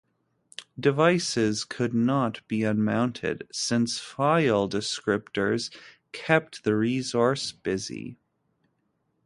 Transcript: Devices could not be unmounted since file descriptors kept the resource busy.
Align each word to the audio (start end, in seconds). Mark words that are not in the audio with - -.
Devices 0.79 1.63
could 1.63 1.93
not 1.93 2.41
be 2.47 2.63
unmounted 2.63 3.47
since 3.51 3.99
file 3.99 4.67
descriptors 4.67 5.69
kept 6.11 6.63
the 6.63 6.75
resource 6.75 7.51
busy. 7.51 8.17